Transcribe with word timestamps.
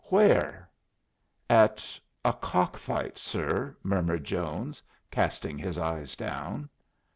Where?" 0.05 0.67
"At 1.47 1.99
a 2.25 2.33
cock 2.33 2.75
fight, 2.75 3.19
sir," 3.19 3.77
murmured 3.83 4.23
Jones, 4.23 4.81
casting 5.11 5.59
his 5.59 5.77
eyes 5.77 6.15
down. 6.15 6.71